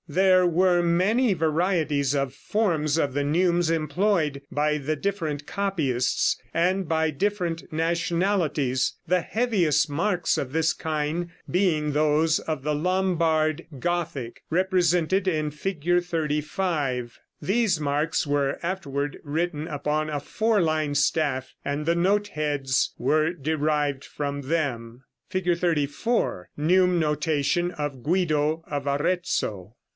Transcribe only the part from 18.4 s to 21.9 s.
afterward written upon a four line staff, and